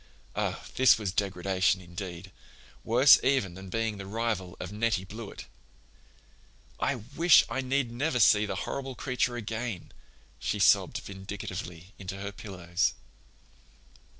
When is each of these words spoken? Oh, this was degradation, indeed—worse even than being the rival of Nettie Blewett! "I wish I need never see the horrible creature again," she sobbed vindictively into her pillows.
Oh, 0.35 0.65
this 0.77 0.97
was 0.97 1.11
degradation, 1.11 1.79
indeed—worse 1.79 3.23
even 3.23 3.53
than 3.53 3.69
being 3.69 3.97
the 3.99 4.07
rival 4.07 4.57
of 4.59 4.71
Nettie 4.71 5.05
Blewett! 5.05 5.45
"I 6.79 6.95
wish 6.95 7.45
I 7.51 7.61
need 7.61 7.91
never 7.91 8.19
see 8.19 8.47
the 8.47 8.55
horrible 8.65 8.95
creature 8.95 9.35
again," 9.35 9.91
she 10.39 10.57
sobbed 10.57 10.97
vindictively 10.97 11.93
into 11.99 12.17
her 12.17 12.31
pillows. 12.31 12.95